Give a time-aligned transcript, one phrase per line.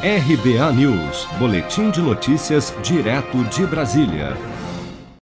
[0.00, 4.36] RBA News, Boletim de Notícias, direto de Brasília.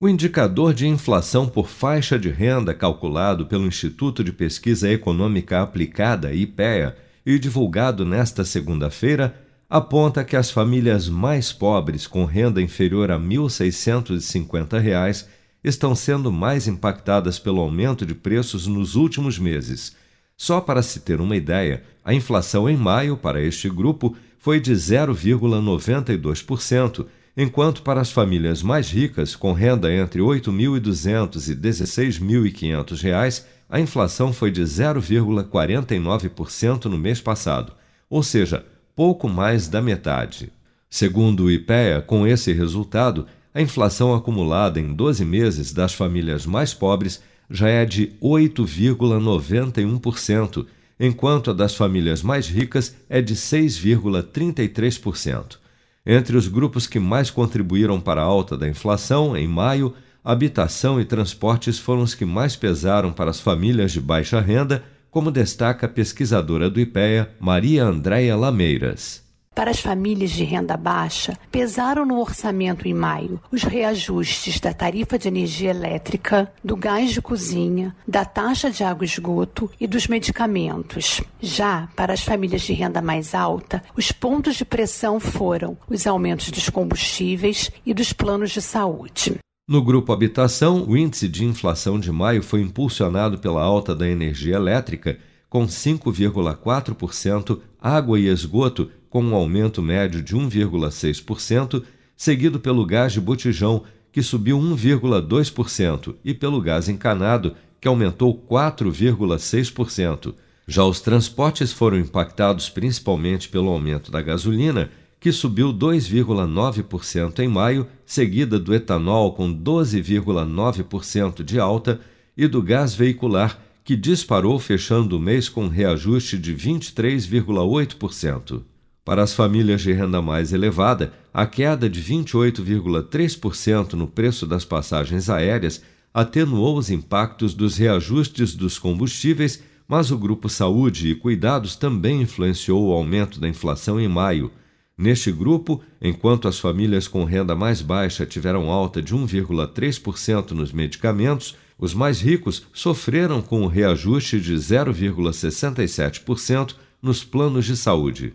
[0.00, 6.34] O indicador de inflação por faixa de renda calculado pelo Instituto de Pesquisa Econômica Aplicada,
[6.34, 9.40] IPEA, e divulgado nesta segunda-feira,
[9.70, 15.26] aponta que as famílias mais pobres com renda inferior a R$ 1.650
[15.62, 19.94] estão sendo mais impactadas pelo aumento de preços nos últimos meses.
[20.36, 24.72] Só para se ter uma ideia, a inflação em maio para este grupo foi de
[24.72, 27.06] 0,92%,
[27.36, 33.80] enquanto para as famílias mais ricas, com renda entre R$ 8.200 e R$ 16.500, a
[33.80, 37.72] inflação foi de 0,49% no mês passado,
[38.08, 40.52] ou seja, pouco mais da metade.
[40.88, 46.72] Segundo o IPEA, com esse resultado, a inflação acumulada em 12 meses das famílias mais
[46.72, 50.66] pobres já é de 8,91%,
[50.98, 55.58] enquanto a das famílias mais ricas é de 6,33%.
[56.04, 59.92] Entre os grupos que mais contribuíram para a alta da inflação, em maio,
[60.24, 65.30] habitação e transportes foram os que mais pesaram para as famílias de baixa renda, como
[65.30, 69.25] destaca a pesquisadora do IPEA, Maria Andréia Lameiras
[69.56, 75.18] para as famílias de renda baixa, pesaram no orçamento em maio os reajustes da tarifa
[75.18, 80.08] de energia elétrica, do gás de cozinha, da taxa de água e esgoto e dos
[80.08, 81.22] medicamentos.
[81.40, 86.50] Já para as famílias de renda mais alta, os pontos de pressão foram os aumentos
[86.50, 89.36] dos combustíveis e dos planos de saúde.
[89.66, 94.56] No grupo Habitação, o índice de inflação de maio foi impulsionado pela alta da energia
[94.56, 95.18] elétrica,
[95.48, 101.82] com 5,4%, água e esgoto com um aumento médio de 1,6%,
[102.16, 110.34] seguido pelo gás de botijão, que subiu 1,2%, e pelo gás encanado, que aumentou 4,6%.
[110.66, 114.90] Já os transportes foram impactados principalmente pelo aumento da gasolina,
[115.20, 122.00] que subiu 2,9% em maio, seguida do etanol com 12,9% de alta
[122.36, 128.62] e do gás veicular, que disparou fechando o mês com um reajuste de 23,8%.
[129.06, 135.30] Para as famílias de renda mais elevada, a queda de 28,3% no preço das passagens
[135.30, 135.80] aéreas
[136.12, 142.84] atenuou os impactos dos reajustes dos combustíveis, mas o grupo Saúde e Cuidados também influenciou
[142.84, 144.50] o aumento da inflação em maio.
[144.98, 151.54] Neste grupo, enquanto as famílias com renda mais baixa tiveram alta de 1,3% nos medicamentos,
[151.78, 158.34] os mais ricos sofreram com o reajuste de 0,67% nos planos de saúde.